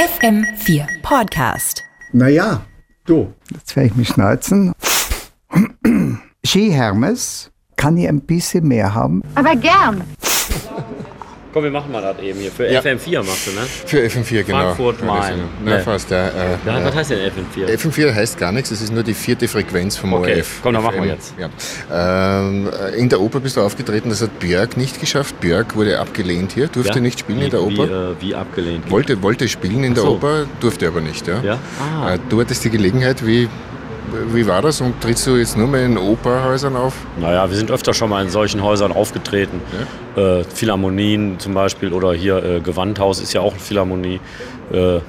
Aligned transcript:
FM4 0.00 0.86
Podcast. 1.02 1.84
Naja, 2.12 2.62
du. 3.04 3.34
Jetzt 3.50 3.76
werde 3.76 3.88
ich 3.88 3.96
mich 3.96 4.08
schneuzen. 4.08 4.72
Ski 6.42 6.70
Hermes, 6.70 7.50
kann 7.76 7.98
ich 7.98 8.08
ein 8.08 8.22
bisschen 8.22 8.66
mehr 8.66 8.94
haben? 8.94 9.22
Aber 9.34 9.54
gern. 9.56 10.02
Komm, 11.52 11.64
wir 11.64 11.70
machen 11.72 11.90
mal 11.90 12.00
das 12.00 12.18
eben 12.20 12.38
hier. 12.38 12.52
Für 12.52 12.70
Ja. 12.70 12.80
FM4 12.80 13.24
machst 13.24 13.48
du, 13.48 13.50
ne? 13.52 13.66
Für 13.86 13.98
FM4, 14.04 14.44
genau. 14.44 14.58
Frankfurt, 14.74 15.04
Main. 15.04 15.40
Na, 15.64 15.76
Nee. 15.78 15.82
fast, 15.82 16.08
ja. 16.10 16.28
Äh, 16.28 16.30
Ja, 16.64 16.84
was 16.84 16.94
äh, 16.94 16.96
heißt 16.98 17.10
denn 17.10 17.18
FM4? 17.32 17.66
FM4 17.76 18.14
heißt 18.14 18.38
gar 18.38 18.52
nichts, 18.52 18.70
es 18.70 18.80
ist 18.82 18.92
nur 18.92 19.02
die 19.02 19.14
vierte 19.14 19.48
Frequenz 19.48 19.96
vom 19.96 20.12
Okay, 20.12 20.36
ORF. 20.36 20.60
komm, 20.62 20.74
dann 20.74 20.82
machen 20.84 21.02
wir 21.02 21.08
jetzt. 21.10 21.34
Ja. 21.38 21.48
Ähm, 22.40 22.70
in 22.96 23.08
der 23.08 23.20
Oper 23.20 23.40
bist 23.40 23.56
du 23.56 23.62
aufgetreten, 23.62 24.10
das 24.10 24.22
hat 24.22 24.38
Björk 24.38 24.76
nicht 24.76 25.00
geschafft. 25.00 25.40
Björk 25.40 25.74
wurde 25.74 25.98
abgelehnt 25.98 26.52
hier, 26.52 26.68
durfte 26.68 26.98
Ja? 26.98 27.00
nicht 27.00 27.18
spielen 27.20 27.40
wie, 27.40 27.44
in 27.46 27.50
der 27.50 27.62
Oper. 27.62 27.88
Wie, 27.88 27.92
äh, 27.92 28.14
wie 28.30 28.34
abgelehnt? 28.36 28.90
Wollte, 28.90 29.20
wollte 29.22 29.48
spielen 29.48 29.82
in 29.82 29.94
der 29.94 30.04
so. 30.04 30.10
Oper, 30.12 30.46
durfte 30.60 30.86
aber 30.86 31.00
nicht. 31.00 31.26
Ja? 31.26 31.42
Ja? 31.42 31.58
Ah. 31.80 32.14
Äh, 32.14 32.18
Du 32.28 32.40
hattest 32.40 32.62
die 32.64 32.70
Gelegenheit, 32.70 33.26
wie, 33.26 33.48
wie 34.32 34.46
war 34.46 34.62
das 34.62 34.80
und 34.80 35.00
trittst 35.00 35.26
du 35.26 35.36
jetzt 35.36 35.56
nur 35.56 35.68
mehr 35.68 35.84
in 35.84 35.98
Operhäusern 35.98 36.76
auf? 36.76 36.94
Naja, 37.20 37.48
wir 37.48 37.56
sind 37.56 37.70
öfter 37.70 37.94
schon 37.94 38.10
mal 38.10 38.22
in 38.22 38.30
solchen 38.30 38.62
Häusern 38.62 38.92
aufgetreten. 38.92 39.60
Äh, 40.16 40.44
Philharmonien 40.44 41.38
zum 41.38 41.54
Beispiel 41.54 41.92
oder 41.92 42.12
hier 42.12 42.42
äh, 42.42 42.60
Gewandhaus 42.60 43.20
ist 43.20 43.32
ja 43.32 43.40
auch 43.40 43.52
eine 43.52 43.60
Philharmonie. 43.60 44.20
Äh, 44.72 45.00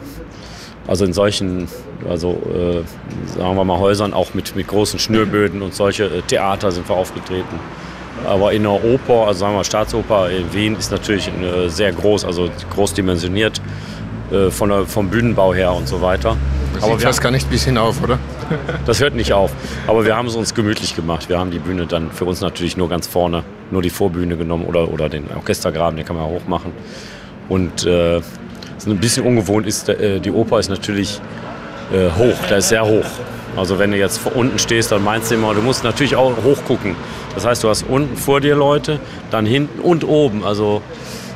also 0.87 1.05
in 1.05 1.13
solchen, 1.13 1.67
also 2.09 2.41
äh, 2.53 3.37
sagen 3.37 3.55
wir 3.55 3.63
mal 3.63 3.79
Häusern 3.79 4.13
auch 4.13 4.33
mit, 4.33 4.55
mit 4.55 4.67
großen 4.67 4.99
Schnürböden 4.99 5.61
und 5.61 5.73
solche 5.73 6.05
äh, 6.05 6.21
Theater 6.21 6.71
sind 6.71 6.89
wir 6.89 6.95
aufgetreten. 6.95 7.59
Aber 8.27 8.53
in 8.53 8.63
der 8.63 8.83
Oper, 8.83 9.27
also 9.27 9.39
sagen 9.39 9.53
wir 9.53 9.57
mal 9.57 9.63
Staatsoper 9.63 10.29
in 10.29 10.51
Wien 10.53 10.75
ist 10.75 10.91
natürlich 10.91 11.27
äh, 11.27 11.69
sehr 11.69 11.91
groß, 11.91 12.25
also 12.25 12.49
groß 12.73 12.93
dimensioniert 12.93 13.61
äh, 14.31 14.49
von 14.51 14.69
der, 14.69 14.85
vom 14.85 15.09
Bühnenbau 15.09 15.53
her 15.53 15.73
und 15.73 15.87
so 15.87 16.01
weiter. 16.01 16.35
Das 16.73 16.83
Aber 16.83 16.93
sieht 16.93 17.01
wir 17.01 17.07
fast 17.07 17.21
gar 17.21 17.31
nicht 17.31 17.49
bis 17.49 17.65
hinauf, 17.65 18.01
oder? 18.03 18.19
Das 18.85 19.01
hört 19.01 19.15
nicht 19.15 19.33
auf. 19.33 19.51
Aber 19.87 20.05
wir 20.05 20.15
haben 20.15 20.27
es 20.27 20.35
uns 20.35 20.53
gemütlich 20.53 20.95
gemacht. 20.95 21.29
Wir 21.29 21.39
haben 21.39 21.51
die 21.51 21.59
Bühne 21.59 21.85
dann 21.85 22.11
für 22.11 22.25
uns 22.25 22.41
natürlich 22.41 22.77
nur 22.77 22.89
ganz 22.89 23.07
vorne, 23.07 23.43
nur 23.71 23.81
die 23.81 23.89
Vorbühne 23.89 24.37
genommen 24.37 24.65
oder, 24.65 24.91
oder 24.91 25.09
den 25.09 25.25
Orchestergraben, 25.35 25.97
den 25.97 26.05
kann 26.05 26.15
man 26.15 26.25
ja 26.25 26.31
hoch 26.31 26.47
machen. 26.47 26.73
Und 27.49 27.85
äh, 27.85 28.21
was 28.75 28.85
ein 28.85 28.97
bisschen 28.97 29.25
ungewohnt 29.25 29.67
ist, 29.67 29.89
äh, 29.89 30.19
die 30.19 30.31
Oper 30.31 30.59
ist 30.59 30.69
natürlich 30.69 31.19
äh, 31.93 32.09
hoch, 32.17 32.35
da 32.49 32.57
ist 32.57 32.69
sehr 32.69 32.85
hoch. 32.85 33.05
Also 33.55 33.77
wenn 33.77 33.91
du 33.91 33.97
jetzt 33.97 34.21
unten 34.33 34.57
stehst, 34.59 34.91
dann 34.91 35.03
meinst 35.03 35.29
du 35.29 35.35
immer, 35.35 35.53
du 35.53 35.61
musst 35.61 35.83
natürlich 35.83 36.15
auch 36.15 36.31
hoch 36.43 36.63
gucken. 36.65 36.95
Das 37.35 37.45
heißt, 37.45 37.63
du 37.63 37.69
hast 37.69 37.83
unten 37.83 38.15
vor 38.15 38.39
dir 38.39 38.55
Leute, 38.55 38.99
dann 39.29 39.45
hinten 39.45 39.81
und 39.81 40.07
oben. 40.07 40.43
Also 40.43 40.81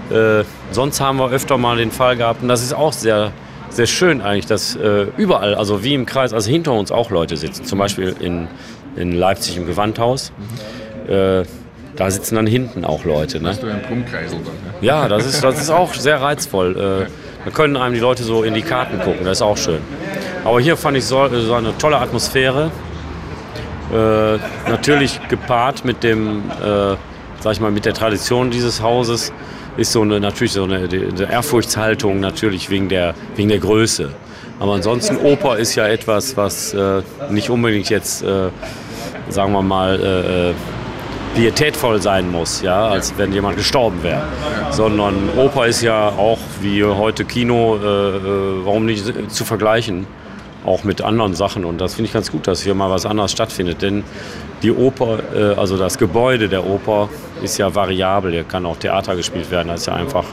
äh, 0.10 0.44
sonst 0.72 1.02
haben 1.02 1.18
wir 1.18 1.32
öfter 1.32 1.58
mal 1.58 1.78
den 1.78 1.92
Fall 1.92 2.16
gehabt, 2.16 2.42
und 2.42 2.48
das 2.48 2.64
ist 2.64 2.74
auch 2.74 2.94
sehr, 2.94 3.32
sehr 3.76 3.88
schön 3.88 4.22
eigentlich, 4.22 4.46
dass 4.46 4.76
äh, 4.76 5.08
überall, 5.18 5.56
also 5.56 5.84
wie 5.84 5.94
im 5.94 6.06
Kreis, 6.06 6.34
also 6.34 6.50
hinter 6.50 6.74
uns 6.74 6.92
auch 6.92 7.10
Leute 7.10 7.38
sitzen. 7.38 7.66
Zum 7.66 7.80
Beispiel 7.80 8.16
in, 8.20 8.48
in 8.96 9.12
Leipzig 9.12 9.58
im 9.58 9.68
Gewandhaus. 9.68 10.32
Äh, 11.08 11.44
da 11.96 12.12
sitzen 12.12 12.36
dann 12.36 12.48
hinten 12.48 12.84
auch 12.84 13.06
Leute. 13.06 13.42
Ne? 13.42 13.56
Du 13.60 13.68
ein 13.68 13.82
Brummkreisel 13.82 14.40
dann. 14.40 14.54
Ja, 14.82 15.08
das 15.08 15.26
ist, 15.26 15.44
das 15.44 15.62
ist 15.62 15.70
auch 15.70 15.94
sehr 15.94 16.22
reizvoll. 16.22 17.06
Äh, 17.06 17.12
da 17.46 17.52
können 17.52 17.78
einem 17.78 17.94
die 17.94 18.02
Leute 18.02 18.24
so 18.24 18.44
in 18.44 18.54
die 18.54 18.62
Karten 18.62 19.00
gucken, 19.00 19.24
das 19.24 19.38
ist 19.38 19.42
auch 19.42 19.58
schön. 19.58 19.80
Aber 20.44 20.60
hier 20.60 20.78
fand 20.78 20.98
ich 20.98 21.06
so, 21.06 21.28
so 21.40 21.54
eine 21.54 21.78
tolle 21.78 21.98
Atmosphäre. 21.98 22.72
Äh, 23.94 24.38
natürlich 24.70 25.20
gepaart 25.30 25.86
mit 25.86 26.04
dem, 26.04 26.44
äh, 26.64 26.94
ich 27.52 27.60
mal, 27.60 27.72
mit 27.72 27.86
der 27.86 27.94
Tradition 27.94 28.50
dieses 28.50 28.82
Hauses 28.82 29.32
ist 29.78 29.92
so 29.92 30.02
eine, 30.02 30.20
natürlich 30.20 30.54
so 30.54 30.64
eine, 30.64 30.78
eine 30.78 31.32
Ehrfurchtshaltung 31.32 32.20
natürlich 32.20 32.70
wegen 32.70 32.90
der, 32.90 33.14
wegen 33.36 33.50
der 33.50 33.60
Größe. 33.60 34.12
Aber 34.60 34.74
ansonsten 34.74 35.18
Oper 35.18 35.58
ist 35.58 35.76
ja 35.76 35.88
etwas, 35.88 36.38
was 36.38 36.74
äh, 36.74 37.02
nicht 37.30 37.50
unbedingt 37.50 37.90
jetzt, 37.90 38.24
äh, 38.24 38.50
sagen 39.30 39.52
wir 39.52 39.62
mal, 39.62 40.00
äh, 40.00 40.50
äh, 40.50 40.54
pietätvoll 41.36 42.02
sein 42.02 42.32
muss, 42.32 42.62
ja, 42.62 42.88
als 42.88 43.14
wenn 43.18 43.34
jemand 43.34 43.58
gestorben 43.58 44.02
wäre. 44.02 44.22
Sondern 44.72 45.30
Oper 45.36 45.68
ist 45.68 45.82
ja 45.82 46.08
auch 46.08 46.40
wie 46.62 46.84
heute 46.84 47.26
Kino, 47.26 47.76
äh, 47.76 47.86
äh, 47.86 48.66
warum 48.66 48.86
nicht 48.86 49.06
zu 49.30 49.44
vergleichen, 49.44 50.08
auch 50.66 50.84
mit 50.84 51.02
anderen 51.02 51.36
Sachen. 51.36 51.66
Und 51.66 51.80
das 51.80 51.96
finde 51.96 52.08
ich 52.08 52.14
ganz 52.14 52.32
gut, 52.32 52.48
dass 52.48 52.62
hier 52.62 52.76
mal 52.76 52.90
was 52.90 53.06
anderes 53.06 53.32
stattfindet. 53.32 53.82
Denn 53.82 54.04
die 54.62 54.72
Oper, 54.72 55.20
äh, 55.34 55.56
also 55.56 55.78
das 55.78 55.98
Gebäude 55.98 56.50
der 56.50 56.66
Oper 56.66 57.10
ist 57.42 57.58
ja 57.58 57.74
variabel. 57.74 58.32
Hier 58.32 58.44
kann 58.44 58.66
auch 58.66 58.78
Theater 58.78 59.16
gespielt 59.16 59.52
werden. 59.52 59.70
Das 59.70 59.82
ist 59.82 59.88
ja 59.88 59.94
einfach 59.94 60.26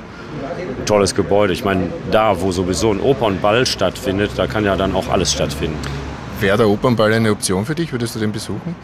ein 0.78 0.86
tolles 0.86 1.14
Gebäude. 1.14 1.52
Ich 1.52 1.64
meine, 1.64 1.88
da, 2.10 2.40
wo 2.40 2.52
sowieso 2.52 2.90
ein 2.90 3.00
Opernball 3.00 3.66
stattfindet, 3.66 4.32
da 4.36 4.46
kann 4.46 4.64
ja 4.64 4.76
dann 4.76 4.94
auch 4.94 5.08
alles 5.08 5.32
stattfinden. 5.32 5.78
Wäre 6.40 6.56
der 6.56 6.68
Opernball 6.68 7.12
eine 7.12 7.30
Option 7.30 7.64
für 7.64 7.74
dich? 7.74 7.92
Würdest 7.92 8.14
du 8.14 8.18
den 8.18 8.32
besuchen? 8.32 8.74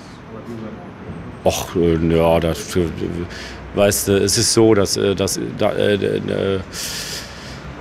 Och, 1.45 1.77
äh, 1.77 1.97
ja, 2.15 2.41
das, 2.41 2.77
äh, 2.77 2.87
weißt 3.75 4.09
du, 4.09 4.13
es 4.23 4.37
ist 4.39 4.53
so, 4.53 4.75
dass, 4.75 4.99
dass 5.17 5.41
da, 5.57 5.73
äh, 5.73 6.21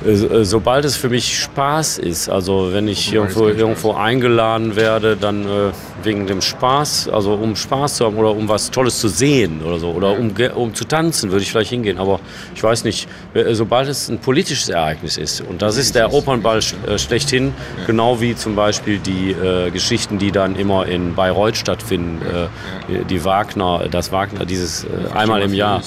sobald 0.04 0.86
es 0.86 0.96
für 0.96 1.10
mich 1.10 1.40
Spaß 1.40 1.98
ist, 1.98 2.30
also 2.30 2.72
wenn 2.72 2.88
ich 2.88 3.12
irgendwo, 3.12 3.48
irgendwo 3.48 3.94
eingeladen 3.94 4.76
werde, 4.76 5.18
dann 5.18 5.46
äh, 5.46 5.72
wegen 6.04 6.28
dem 6.28 6.42
Spaß, 6.42 7.10
also 7.10 7.34
um 7.34 7.56
Spaß 7.56 7.96
zu 7.96 8.06
haben 8.06 8.18
oder 8.18 8.32
um 8.32 8.48
was 8.48 8.70
Tolles 8.70 9.00
zu 9.00 9.08
sehen 9.08 9.62
oder 9.64 9.80
so, 9.80 9.90
oder 9.90 10.12
um, 10.18 10.34
um 10.56 10.74
zu 10.76 10.86
tanzen, 10.86 11.32
würde 11.32 11.44
ich 11.44 11.52
vielleicht 11.52 11.72
hingehen. 11.72 11.98
Aber 11.98 12.20
ich 12.54 12.64
weiß 12.64 12.84
nicht, 12.84 13.10
äh, 13.34 13.54
sobald 13.56 13.90
es 13.90 14.08
ein 14.08 14.20
politisches 14.20 14.70
Ereignis 14.70 15.18
ist, 15.18 15.42
und 15.42 15.62
das 15.62 15.78
ist 15.78 15.96
der 15.96 16.14
Opernball 16.14 16.60
äh, 16.60 16.98
schlechthin, 17.00 17.54
genau 17.88 18.22
wie 18.22 18.36
zum 18.36 18.56
Beispiel 18.56 19.00
die 19.00 19.32
äh, 19.32 19.72
Geschichten, 19.72 20.20
die 20.20 20.32
dann 20.32 20.56
immer 20.56 20.86
in 20.86 21.16
Bayreuth 21.16 21.58
stattfinden, 21.58 22.22
äh, 22.22 23.04
die 23.06 23.26
Wagner, 23.26 23.88
das 23.90 24.12
Wagner, 24.12 24.46
dieses 24.46 24.84
äh, 24.84 24.88
einmal 25.14 25.42
im 25.42 25.54
Jahr. 25.54 25.82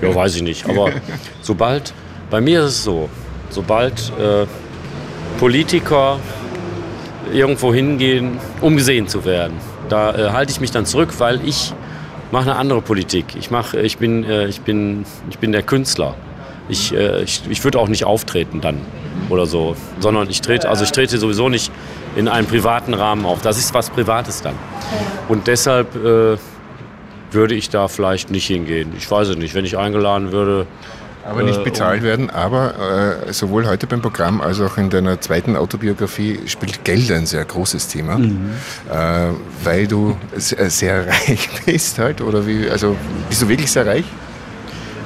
Ja, 0.00 0.14
weiß 0.14 0.36
ich 0.36 0.42
nicht. 0.42 0.68
Aber 0.68 0.90
sobald, 1.42 1.92
bei 2.30 2.40
mir 2.40 2.60
ist 2.64 2.70
es 2.70 2.84
so, 2.84 3.10
sobald 3.52 4.12
äh, 4.18 4.46
Politiker 5.38 6.18
irgendwo 7.32 7.72
hingehen, 7.72 8.38
um 8.60 8.76
gesehen 8.76 9.08
zu 9.08 9.24
werden, 9.24 9.54
da 9.88 10.14
äh, 10.14 10.30
halte 10.30 10.52
ich 10.52 10.60
mich 10.60 10.70
dann 10.70 10.86
zurück, 10.86 11.10
weil 11.18 11.40
ich 11.46 11.72
mache 12.30 12.50
eine 12.50 12.56
andere 12.56 12.80
Politik. 12.80 13.26
Ich, 13.38 13.50
mach, 13.50 13.74
ich, 13.74 13.98
bin, 13.98 14.24
äh, 14.24 14.46
ich, 14.46 14.62
bin, 14.62 15.04
ich 15.30 15.38
bin 15.38 15.52
der 15.52 15.62
Künstler. 15.62 16.14
Ich, 16.68 16.94
äh, 16.94 17.22
ich, 17.22 17.42
ich 17.48 17.62
würde 17.64 17.78
auch 17.78 17.88
nicht 17.88 18.04
auftreten 18.04 18.60
dann 18.60 18.80
oder 19.28 19.46
so, 19.46 19.76
sondern 20.00 20.28
ich 20.30 20.40
trete, 20.40 20.68
also 20.68 20.84
ich 20.84 20.92
trete 20.92 21.18
sowieso 21.18 21.48
nicht 21.48 21.70
in 22.16 22.28
einem 22.28 22.46
privaten 22.46 22.94
Rahmen 22.94 23.26
auf. 23.26 23.42
Das 23.42 23.58
ist 23.58 23.74
was 23.74 23.90
Privates 23.90 24.42
dann. 24.42 24.54
Und 25.28 25.46
deshalb 25.46 25.94
äh, 25.96 26.36
würde 27.30 27.54
ich 27.54 27.70
da 27.70 27.88
vielleicht 27.88 28.30
nicht 28.30 28.46
hingehen. 28.46 28.92
Ich 28.96 29.10
weiß 29.10 29.28
es 29.28 29.36
nicht. 29.36 29.54
Wenn 29.54 29.64
ich 29.64 29.76
eingeladen 29.76 30.32
würde, 30.32 30.66
Aber 31.24 31.42
nicht 31.42 31.60
Äh, 31.60 31.64
bezahlt 31.64 32.02
werden, 32.02 32.30
aber 32.30 33.24
äh, 33.28 33.32
sowohl 33.32 33.66
heute 33.66 33.86
beim 33.86 34.02
Programm 34.02 34.40
als 34.40 34.60
auch 34.60 34.76
in 34.76 34.90
deiner 34.90 35.20
zweiten 35.20 35.56
Autobiografie 35.56 36.40
spielt 36.46 36.84
Geld 36.84 37.10
ein 37.12 37.26
sehr 37.26 37.44
großes 37.44 37.88
Thema, 37.88 38.18
äh, 38.18 39.28
weil 39.62 39.86
du 39.86 40.16
sehr, 40.36 40.68
sehr 40.70 41.06
reich 41.28 41.48
bist 41.64 41.98
halt, 41.98 42.20
oder 42.20 42.46
wie, 42.46 42.68
also 42.68 42.96
bist 43.28 43.42
du 43.42 43.48
wirklich 43.48 43.70
sehr 43.70 43.86
reich? 43.86 44.04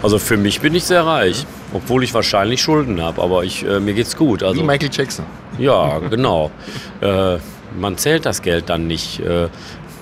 Also 0.02 0.18
für 0.18 0.36
mich 0.36 0.60
bin 0.60 0.74
ich 0.74 0.84
sehr 0.84 1.04
reich, 1.04 1.46
obwohl 1.72 2.04
ich 2.04 2.14
wahrscheinlich 2.14 2.62
Schulden 2.62 3.02
habe, 3.02 3.22
aber 3.22 3.44
ich, 3.44 3.66
äh, 3.66 3.80
mir 3.80 3.94
geht's 3.94 4.16
gut. 4.16 4.42
Also, 4.42 4.60
Wie 4.60 4.66
Michael 4.66 4.90
Jackson. 4.92 5.24
ja, 5.58 5.98
genau. 6.10 6.50
äh, 7.00 7.38
man 7.78 7.98
zählt 7.98 8.24
das 8.24 8.40
Geld 8.40 8.70
dann 8.70 8.86
nicht. 8.86 9.20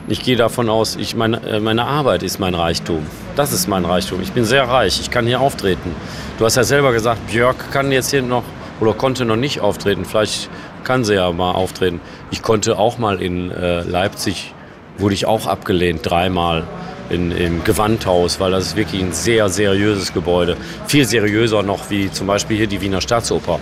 Ich 0.07 0.23
gehe 0.23 0.37
davon 0.37 0.69
aus, 0.69 0.97
ich, 0.97 1.17
meine, 1.17 1.43
äh, 1.47 1.61
meine 1.61 1.87
Arbeit 1.87 2.23
ist 2.23 2.39
mein 2.39 2.55
Reichtum. 2.55 3.07
Das 3.37 3.53
ist 3.53 3.69
mein 3.69 3.87
Reichtum. 3.87 4.21
Ich 4.21 4.33
bin 4.33 4.45
sehr 4.45 4.69
reich. 4.69 5.01
Ich 5.01 5.11
kann 5.11 5.27
hier 5.27 5.41
auftreten. 5.41 5.97
Du 6.39 6.45
hast 6.45 6.57
ja 6.57 6.65
selber 6.65 6.93
gesagt, 6.93 7.27
Björk 7.29 7.71
kann 7.73 7.91
jetzt 7.91 8.11
hier 8.11 8.21
noch 8.21 8.45
oder 8.81 8.93
konnte 8.93 9.25
noch 9.25 9.37
nicht 9.37 9.61
auftreten. 9.61 10.05
Vielleicht 10.05 10.51
kann 10.83 11.05
sie 11.05 11.15
ja 11.15 11.33
mal 11.33 11.53
auftreten. 11.53 12.03
Ich 12.31 12.43
konnte 12.43 12.79
auch 12.79 12.99
mal 12.99 13.23
in 13.23 13.51
äh, 13.51 13.81
Leipzig, 13.83 14.53
wurde 14.99 15.15
ich 15.15 15.25
auch 15.25 15.47
abgelehnt, 15.47 16.01
dreimal 16.03 16.65
in, 17.09 17.33
im 17.33 17.65
Gewandhaus, 17.65 18.41
weil 18.41 18.51
das 18.51 18.67
ist 18.67 18.77
wirklich 18.77 19.03
ein 19.03 19.13
sehr 19.13 19.49
seriöses 19.49 20.13
Gebäude. 20.13 20.59
Viel 20.87 21.07
seriöser 21.07 21.63
noch 21.63 21.89
wie 21.89 22.11
zum 22.11 22.27
Beispiel 22.27 22.59
hier 22.59 22.67
die 22.67 22.83
Wiener 22.83 23.01
Staatsoper. 23.01 23.59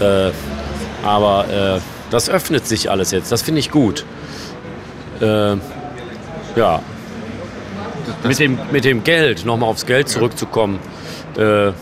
Äh, 0.00 0.32
aber 1.02 1.76
äh, 1.76 1.80
das 2.10 2.28
öffnet 2.28 2.66
sich 2.66 2.90
alles 2.90 3.10
jetzt. 3.10 3.32
Das 3.32 3.40
finde 3.40 3.60
ich 3.60 3.70
gut. 3.70 4.04
Äh, 5.20 5.56
ja. 6.56 6.82
Mit 8.24 8.38
dem, 8.38 8.58
mit 8.70 8.84
dem 8.84 9.04
Geld, 9.04 9.44
nochmal 9.44 9.68
aufs 9.68 9.86
Geld 9.86 10.08
zurückzukommen. 10.08 10.78
Äh, 11.36 11.72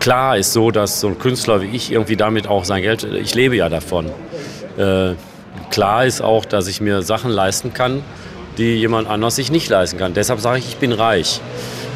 klar 0.00 0.36
ist 0.36 0.52
so, 0.52 0.70
dass 0.70 1.00
so 1.00 1.08
ein 1.08 1.18
Künstler 1.18 1.62
wie 1.62 1.66
ich 1.66 1.92
irgendwie 1.92 2.16
damit 2.16 2.46
auch 2.46 2.64
sein 2.64 2.82
Geld, 2.82 3.04
ich 3.04 3.34
lebe 3.34 3.56
ja 3.56 3.68
davon. 3.68 4.06
Äh, 4.76 5.14
klar 5.70 6.06
ist 6.06 6.22
auch, 6.22 6.44
dass 6.44 6.66
ich 6.66 6.80
mir 6.80 7.02
Sachen 7.02 7.30
leisten 7.30 7.74
kann, 7.74 8.02
die 8.58 8.76
jemand 8.76 9.08
anders 9.08 9.36
sich 9.36 9.50
nicht 9.50 9.68
leisten 9.68 9.98
kann. 9.98 10.14
Deshalb 10.14 10.40
sage 10.40 10.58
ich, 10.58 10.68
ich 10.68 10.76
bin 10.76 10.92
reich. 10.92 11.40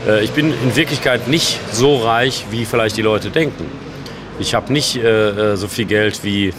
Äh, 0.06 0.24
ich 0.24 0.30
bin 0.30 0.52
in 0.52 0.76
Wirklichkeit 0.76 1.28
nicht 1.28 1.58
so 1.72 1.96
reich, 1.96 2.46
wie 2.50 2.64
vielleicht 2.64 2.96
die 2.96 3.02
Leute 3.02 3.30
denken. 3.30 3.66
ich 4.38 4.54
habe 4.54 4.72
nicht 4.72 4.96
äh, 4.96 5.52
äh, 5.52 5.56
so 5.56 5.68
viel 5.68 5.86
Geld 5.86 6.22
wie, 6.22 6.52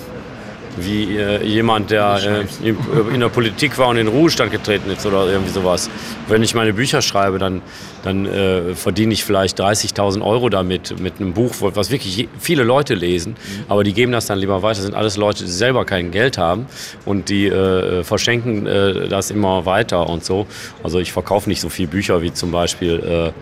wie 0.79 1.17
äh, 1.17 1.43
jemand, 1.43 1.91
der 1.91 2.45
äh, 2.61 2.67
in, 2.67 2.77
in, 3.13 3.19
der 3.19 3.29
Politik 3.29 3.77
war 3.77 3.89
und 3.89 3.97
in 3.97 4.05
den 4.05 4.15
Ruhestand 4.15 4.51
getreten 4.51 4.89
ist 4.91 5.05
oder 5.05 5.27
irgendwie 5.27 5.51
sowas. 5.51 5.89
Wenn 6.27 6.43
ich 6.43 6.53
meine 6.55 6.73
Bücher 6.73 7.01
schreibe, 7.01 7.39
dann, 7.39 7.61
dann 8.03 8.25
äh, 8.25 8.75
verdiene 8.75 9.13
ich 9.13 9.23
vielleicht 9.23 9.59
30.000 9.59 10.21
Euro 10.21 10.49
damit, 10.49 10.99
mit 10.99 11.19
einem 11.19 11.33
Buch, 11.33 11.53
was 11.59 11.91
wirklich 11.91 12.27
viele 12.39 12.63
Leute 12.63 12.93
lesen. 12.93 13.33
Mhm. 13.33 13.63
Aber 13.67 13.83
die 13.83 13.93
geben 13.93 14.11
das 14.11 14.25
dann 14.27 14.39
lieber 14.39 14.61
weiter. 14.61 14.77
Das 14.77 14.85
sind 14.85 14.95
alles 14.95 15.17
Leute, 15.17 15.43
die 15.43 15.51
selber 15.51 15.85
kein 15.85 16.11
Geld 16.11 16.37
haben 16.37 16.67
und 17.05 17.29
die 17.29 17.47
äh, 17.47 18.03
verschenken 18.03 18.67
äh, 18.67 19.07
das 19.07 19.31
immer 19.31 19.65
weiter 19.65 20.07
und 20.07 20.23
so. 20.23 20.47
Also 20.83 20.99
ich 20.99 21.11
verkaufe 21.11 21.49
nicht 21.49 21.61
so 21.61 21.69
viele 21.69 21.89
Bücher 21.89 22.21
wie 22.21 22.33
zum 22.33 22.51
Beispiel 22.51 23.33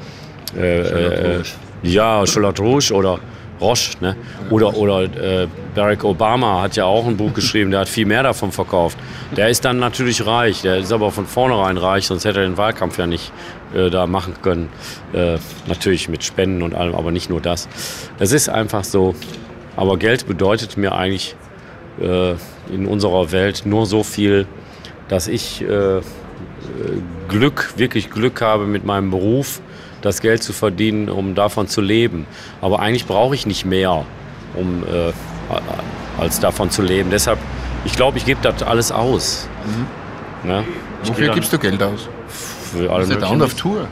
äh, 0.56 1.40
äh, 1.40 1.44
ja, 1.84 2.26
Charlotte 2.26 2.62
Rouge 2.62 2.94
oder 2.94 3.20
Roche. 3.60 3.98
Ne? 4.02 4.16
Oder, 4.50 4.76
oder 4.76 5.04
äh, 5.04 5.48
Barack 5.74 6.04
Obama 6.04 6.62
hat 6.62 6.76
ja 6.76 6.86
auch 6.86 7.08
ein 7.08 7.18
Buch 7.18 7.34
geschrieben, 7.34 7.72
der 7.72 7.82
hat 7.82 7.90
viel 7.90 8.06
mehr 8.06 8.24
davon 8.24 8.52
verkauft. 8.52 8.98
Der 9.36 9.50
ist 9.50 9.66
dann 9.66 9.80
natürlich 9.80 10.26
reich, 10.26 10.62
der 10.62 10.78
ist 10.78 10.92
aber 10.92 11.12
von 11.12 11.26
vornherein 11.26 11.78
reich, 11.78 12.08
sonst 12.08 12.26
hätte 12.26 12.40
er 12.42 12.46
den 12.46 12.58
Wahlkampf 12.58 12.98
ja 12.98 13.08
nicht 13.08 13.32
äh, 13.74 13.90
da 13.90 14.08
machen 14.08 14.36
können. 14.42 14.70
Äh, 15.14 15.38
natürlich 15.68 16.10
mit 16.10 16.24
Spenden 16.24 16.62
und 16.62 16.74
allem, 16.76 16.96
aber 16.96 17.12
nicht 17.12 17.30
nur 17.30 17.42
das. 17.42 17.68
Es 18.20 18.32
ist 18.32 18.50
einfach 18.50 18.84
so. 18.84 19.16
Aber 19.76 19.98
Geld 19.98 20.28
bedeutet 20.28 20.78
mir 20.78 20.94
eigentlich 20.94 21.36
äh, 22.02 22.32
in 22.74 22.86
unserer 22.88 23.32
Welt 23.32 23.64
nur 23.66 23.86
so 23.86 24.04
viel, 24.04 24.48
dass 25.10 25.28
ich 25.28 25.62
äh, 25.62 26.02
Glück, 27.28 27.74
wirklich 27.78 28.10
Glück 28.10 28.42
habe 28.42 28.66
mit 28.66 28.86
meinem 28.86 29.12
Beruf 29.12 29.62
das 30.06 30.22
Geld 30.22 30.44
zu 30.44 30.54
verdienen, 30.54 31.10
um 31.10 31.36
davon 31.36 31.68
zu 31.68 31.82
leben. 31.82 32.26
Aber 32.62 32.80
eigentlich 32.80 33.06
brauche 33.06 33.36
ich 33.36 33.46
nicht 33.46 33.66
mehr, 33.66 34.06
um 34.56 34.84
äh, 34.84 35.12
als 36.22 36.40
davon 36.40 36.70
zu 36.70 36.82
leben. 36.82 37.10
Deshalb, 37.10 37.40
ich 37.84 37.96
glaube, 37.96 38.18
ich 38.18 38.26
gebe 38.26 38.40
das 38.42 38.64
alles 38.64 38.92
aus. 38.92 39.48
Mhm. 39.66 40.50
Ja? 40.50 40.64
Wofür 41.04 41.34
gibst 41.34 41.52
du 41.52 41.58
Geld 41.58 41.82
aus? 41.82 42.08
Für 42.72 42.92
alle 42.92 43.06
Bist 43.08 43.22
du 43.22 43.44
auf 43.44 43.54
Tour? 43.56 43.88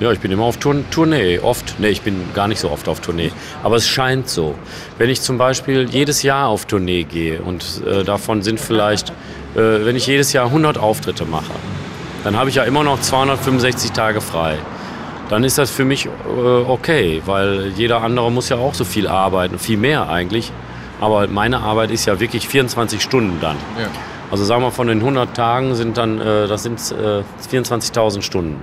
Ja, 0.00 0.10
ich 0.10 0.18
bin 0.18 0.32
immer 0.32 0.44
auf 0.44 0.56
Tour 0.56 0.76
Tournee, 0.90 1.38
oft. 1.38 1.76
Nee, 1.78 1.88
ich 1.88 2.02
bin 2.02 2.16
gar 2.34 2.48
nicht 2.48 2.58
so 2.58 2.70
oft 2.70 2.88
auf 2.88 3.00
Tournee. 3.00 3.30
Aber 3.62 3.76
es 3.76 3.88
scheint 3.88 4.28
so. 4.28 4.54
Wenn 4.98 5.08
ich 5.08 5.20
zum 5.20 5.38
Beispiel 5.38 5.88
jedes 5.88 6.22
Jahr 6.22 6.48
auf 6.48 6.66
Tournee 6.66 7.04
gehe 7.04 7.40
und 7.40 7.82
äh, 7.86 8.02
davon 8.02 8.42
sind 8.42 8.60
vielleicht, 8.60 9.10
äh, 9.10 9.84
wenn 9.84 9.94
ich 9.94 10.06
jedes 10.06 10.32
Jahr 10.32 10.46
100 10.46 10.78
Auftritte 10.78 11.24
mache, 11.24 11.52
dann 12.24 12.36
habe 12.36 12.50
ich 12.50 12.56
ja 12.56 12.64
immer 12.64 12.82
noch 12.82 13.00
265 13.00 13.92
Tage 13.92 14.20
frei 14.20 14.58
dann 15.28 15.44
ist 15.44 15.58
das 15.58 15.70
für 15.70 15.84
mich 15.84 16.06
äh, 16.06 16.08
okay, 16.28 17.22
weil 17.24 17.72
jeder 17.76 18.02
andere 18.02 18.30
muss 18.30 18.48
ja 18.48 18.56
auch 18.56 18.74
so 18.74 18.84
viel 18.84 19.08
arbeiten, 19.08 19.58
viel 19.58 19.78
mehr 19.78 20.08
eigentlich. 20.08 20.52
Aber 21.00 21.26
meine 21.28 21.60
Arbeit 21.60 21.90
ist 21.90 22.06
ja 22.06 22.20
wirklich 22.20 22.48
24 22.48 23.02
Stunden 23.02 23.38
dann. 23.40 23.56
Ja. 23.78 23.88
Also 24.30 24.44
sagen 24.44 24.62
wir 24.62 24.70
von 24.70 24.86
den 24.86 25.00
100 25.00 25.34
Tagen 25.36 25.74
sind 25.74 25.96
dann, 25.96 26.20
äh, 26.20 26.46
das 26.46 26.62
sind 26.62 26.78
äh, 26.92 27.22
24.000 27.48 28.22
Stunden. 28.22 28.56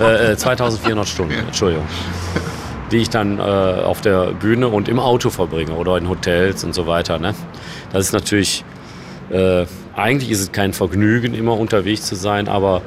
Ja. 0.00 0.36
2400 0.36 1.04
äh, 1.04 1.08
Stunden, 1.08 1.32
ja. 1.32 1.40
Entschuldigung. 1.40 1.86
Die 2.90 2.98
ich 2.98 3.10
dann 3.10 3.38
äh, 3.38 3.42
auf 3.42 4.00
der 4.00 4.32
Bühne 4.32 4.68
und 4.68 4.88
im 4.88 4.98
Auto 4.98 5.30
verbringe 5.30 5.72
oder 5.72 5.96
in 5.96 6.08
Hotels 6.08 6.64
und 6.64 6.74
so 6.74 6.86
weiter. 6.86 7.18
Ne? 7.18 7.34
Das 7.92 8.06
ist 8.06 8.12
natürlich, 8.12 8.64
äh, 9.30 9.64
eigentlich 9.94 10.30
ist 10.30 10.40
es 10.40 10.52
kein 10.52 10.72
Vergnügen, 10.72 11.34
immer 11.34 11.56
unterwegs 11.56 12.02
zu 12.02 12.14
sein, 12.14 12.48
aber 12.48 12.82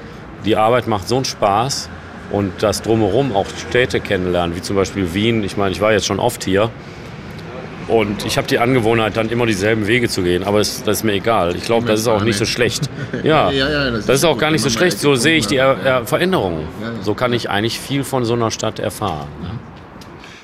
die 0.45 0.55
Arbeit 0.55 0.87
macht 0.87 1.07
so 1.07 1.15
einen 1.15 1.25
Spaß 1.25 1.89
und 2.33 2.51
das 2.61 2.81
drumherum 2.81 3.33
auch 3.33 3.45
Städte 3.69 4.01
kennenlernen, 4.01 4.57
wie 4.57 4.61
zum 4.61 4.75
Beispiel 4.75 5.13
Wien. 5.13 5.43
Ich 5.43 5.55
meine, 5.55 5.71
ich 5.71 5.79
war 5.79 5.93
jetzt 5.93 6.07
schon 6.07 6.19
oft 6.19 6.43
hier 6.43 6.69
und 7.87 8.25
ich 8.25 8.37
habe 8.37 8.47
die 8.47 8.59
Angewohnheit, 8.59 9.15
dann 9.15 9.29
immer 9.29 9.45
dieselben 9.45 9.87
Wege 9.87 10.09
zu 10.09 10.23
gehen, 10.23 10.43
aber 10.43 10.57
das, 10.57 10.83
das 10.83 10.97
ist 10.97 11.03
mir 11.03 11.13
egal. 11.13 11.55
Ich 11.55 11.63
glaube, 11.63 11.85
das 11.85 11.99
ist 11.99 12.07
auch 12.07 12.23
nicht 12.23 12.37
so 12.37 12.45
schlecht. 12.45 12.89
Ja, 13.23 13.51
ja, 13.51 13.69
ja 13.69 13.91
das, 13.91 14.07
das, 14.07 14.15
ist 14.17 14.25
auch 14.25 14.37
gar 14.37 14.49
nicht 14.49 14.61
so 14.61 14.69
schlecht. 14.69 14.99
So 14.99 15.15
sehe 15.15 15.37
ich 15.37 15.45
die 15.45 15.57
er 15.57 15.77
er 15.83 16.05
Veränderungen. 16.05 16.67
So 17.03 17.13
kann 17.13 17.31
ich 17.31 17.49
eigentlich 17.49 17.79
viel 17.79 18.03
von 18.03 18.25
so 18.25 18.33
einer 18.33 18.49
Stadt 18.49 18.79
erfahren. 18.79 19.27